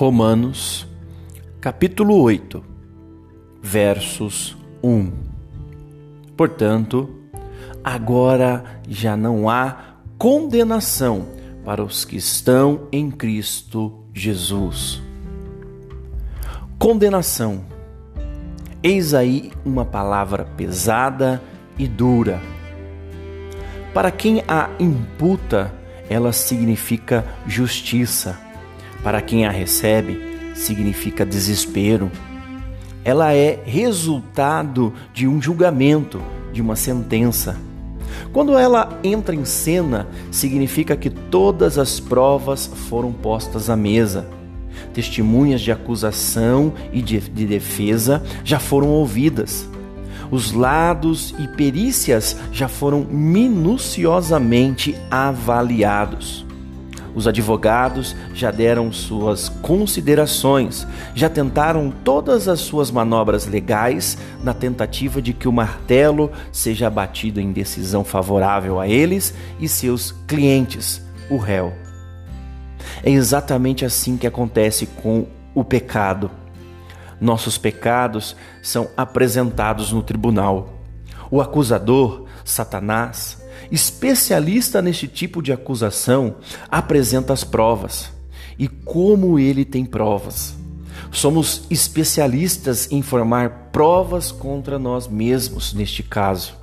[0.00, 0.88] Romanos,
[1.60, 2.64] capítulo 8,
[3.60, 5.12] versos 1.
[6.34, 7.10] Portanto,
[7.84, 11.26] agora já não há condenação
[11.66, 15.02] para os que estão em Cristo Jesus.
[16.78, 17.62] Condenação.
[18.82, 21.42] Eis aí uma palavra pesada
[21.78, 22.40] e dura.
[23.92, 25.70] Para quem a imputa,
[26.08, 28.48] ela significa justiça
[29.02, 30.20] para quem a recebe,
[30.54, 32.10] significa desespero.
[33.04, 36.20] Ela é resultado de um julgamento,
[36.52, 37.56] de uma sentença.
[38.32, 44.28] Quando ela entra em cena, significa que todas as provas foram postas à mesa.
[44.92, 49.68] Testemunhas de acusação e de, de defesa já foram ouvidas.
[50.30, 56.49] Os lados e perícias já foram minuciosamente avaliados.
[57.14, 65.20] Os advogados já deram suas considerações, já tentaram todas as suas manobras legais na tentativa
[65.20, 71.36] de que o martelo seja abatido em decisão favorável a eles e seus clientes, o
[71.36, 71.72] réu.
[73.02, 76.30] É exatamente assim que acontece com o pecado.
[77.20, 80.80] Nossos pecados são apresentados no tribunal.
[81.30, 83.39] O acusador, Satanás,
[83.70, 86.36] especialista neste tipo de acusação,
[86.68, 88.10] apresenta as provas.
[88.58, 90.54] E como ele tem provas?
[91.10, 96.54] Somos especialistas em formar provas contra nós mesmos neste caso.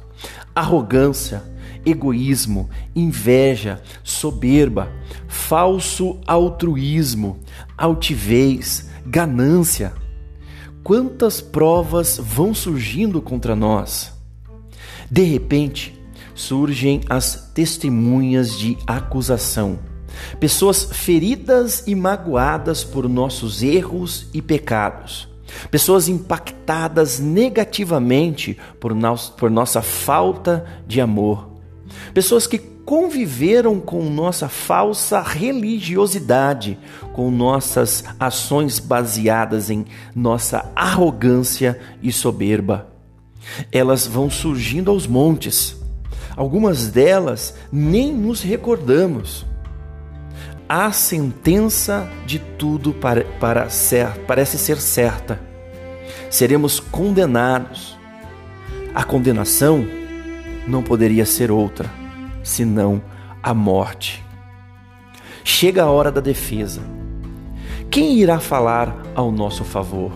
[0.53, 1.43] Arrogância,
[1.85, 4.91] egoísmo, inveja, soberba,
[5.27, 7.39] falso altruísmo,
[7.77, 9.93] altivez, ganância.
[10.83, 14.13] Quantas provas vão surgindo contra nós?
[15.09, 15.96] De repente,
[16.37, 19.79] surgem as testemunhas de acusação.
[20.39, 25.27] Pessoas feridas e magoadas por nossos erros e pecados.
[25.71, 31.49] Pessoas impactadas negativamente por, nos, por nossa falta de amor.
[32.13, 36.77] Pessoas que conviveram com nossa falsa religiosidade,
[37.13, 42.87] com nossas ações baseadas em nossa arrogância e soberba.
[43.71, 45.86] Elas vão surgindo aos montes
[46.37, 49.43] Algumas delas nem nos recordamos.
[50.69, 55.41] A sentença de tudo para, para ser, parece ser certa.
[56.29, 57.97] Seremos condenados.
[58.93, 59.83] A condenação
[60.67, 61.89] não poderia ser outra,
[62.43, 63.01] senão
[63.41, 64.23] a morte.
[65.43, 66.81] Chega a hora da defesa.
[67.89, 70.11] Quem irá falar ao nosso favor?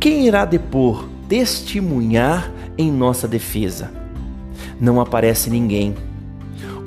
[0.00, 4.01] Quem irá depor, testemunhar em nossa defesa?
[4.82, 5.94] Não aparece ninguém.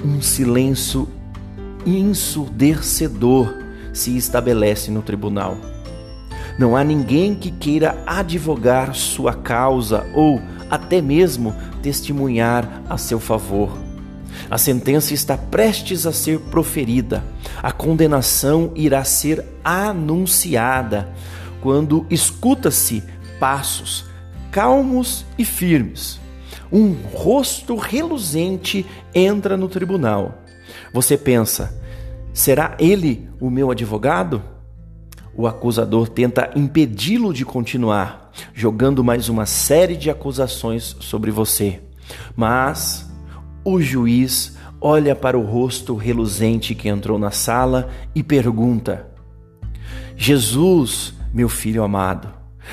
[0.03, 1.07] Um silêncio
[1.85, 3.55] ensurdecedor
[3.93, 5.57] se estabelece no tribunal.
[6.59, 13.71] Não há ninguém que queira advogar sua causa ou até mesmo testemunhar a seu favor.
[14.51, 17.23] A sentença está prestes a ser proferida.
[17.63, 21.07] A condenação irá ser anunciada
[21.61, 23.01] quando escuta-se
[23.39, 24.03] passos
[24.51, 26.24] calmos e firmes
[26.71, 30.35] um rosto reluzente entra no tribunal.
[30.93, 31.79] Você pensa,
[32.33, 34.41] será ele o meu advogado?
[35.35, 41.81] O acusador tenta impedi-lo de continuar, jogando mais uma série de acusações sobre você.
[42.35, 43.11] Mas
[43.63, 49.07] o juiz olha para o rosto reluzente que entrou na sala e pergunta:
[50.15, 52.29] Jesus, meu filho amado,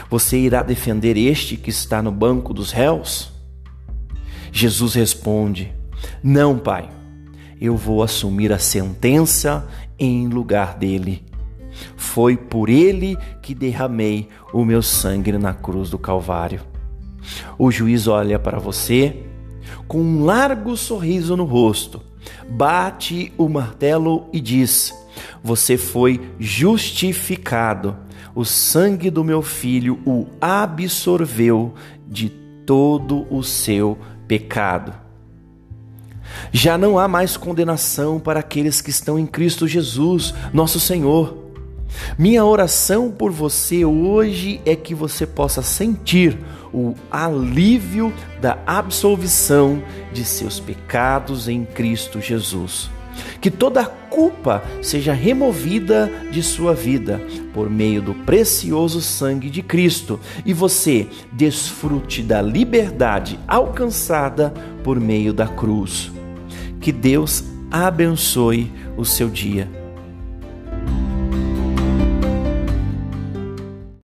[0.08, 3.31] você irá defender este que está no banco dos réus?
[4.52, 5.72] Jesus responde:
[6.22, 6.90] Não, Pai,
[7.60, 9.66] eu vou assumir a sentença
[9.98, 11.24] em lugar dele.
[11.96, 16.60] Foi por ele que derramei o meu sangue na cruz do Calvário.
[17.58, 19.24] O juiz olha para você
[19.88, 22.02] com um largo sorriso no rosto,
[22.48, 24.94] bate o martelo e diz:
[25.42, 27.96] Você foi justificado.
[28.34, 31.74] O sangue do meu filho o absorveu
[32.08, 32.30] de
[32.64, 33.98] todo o seu
[34.32, 34.94] pecado.
[36.50, 41.36] Já não há mais condenação para aqueles que estão em Cristo Jesus, nosso Senhor.
[42.16, 46.38] Minha oração por você hoje é que você possa sentir
[46.72, 49.82] o alívio da absolvição
[50.14, 52.88] de seus pecados em Cristo Jesus
[53.40, 57.20] que toda culpa seja removida de sua vida
[57.52, 64.52] por meio do precioso sangue de Cristo e você desfrute da liberdade alcançada
[64.84, 66.10] por meio da cruz.
[66.80, 69.81] Que Deus abençoe o seu dia